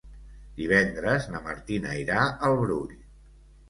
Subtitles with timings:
[0.61, 3.01] Divendres na Martina irà al Brull.